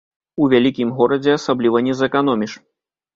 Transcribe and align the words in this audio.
У 0.43 0.45
вялікім 0.53 0.93
горадзе 1.01 1.35
асабліва 1.39 1.83
не 1.89 1.93
зэканоміш. 1.99 2.57